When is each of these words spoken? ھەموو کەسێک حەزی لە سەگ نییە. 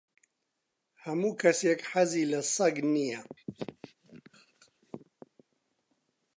ھەموو 1.03 1.31
کەسێک 1.41 1.79
حەزی 1.91 2.29
لە 2.33 2.41
سەگ 2.55 2.75
نییە. 2.93 3.21